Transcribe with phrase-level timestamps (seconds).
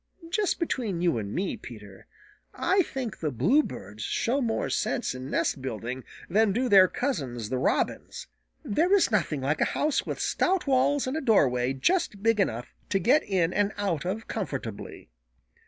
[0.31, 2.07] Just between you and me, Peter,
[2.55, 7.59] I think the Bluebirds show more sense in nest building than do their cousins the
[7.59, 8.25] Robins.
[8.65, 12.73] There is nothing like a house with stout walls and a doorway just big enough
[12.89, 15.11] to get in and out of comfortably."